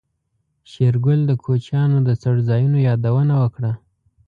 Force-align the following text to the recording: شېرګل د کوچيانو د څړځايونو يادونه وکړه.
شېرګل 0.71 1.19
د 1.27 1.31
کوچيانو 1.43 1.97
د 2.07 2.09
څړځايونو 2.23 2.77
يادونه 2.87 3.33
وکړه. 3.41 3.71